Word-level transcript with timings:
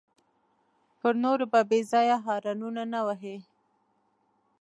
پر 0.99 1.13
نورو 1.23 1.45
به 1.51 1.59
بېځایه 1.69 2.17
هارنونه 2.25 2.83
نه 2.93 3.01
وهې. 3.07 3.37